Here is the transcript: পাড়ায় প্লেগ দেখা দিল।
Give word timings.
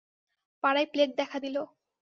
পাড়ায় 0.63 0.87
প্লেগ 0.93 1.09
দেখা 1.17 1.37
দিল। 1.39 1.57